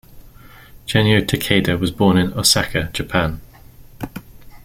[0.87, 3.39] Genyo Takeda was born in Osaka, Japan.